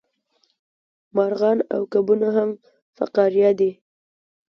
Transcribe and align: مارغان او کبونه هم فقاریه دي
مارغان 1.15 1.57
او 1.75 1.81
کبونه 1.93 2.27
هم 2.37 2.49
فقاریه 2.97 3.51
دي 3.59 3.71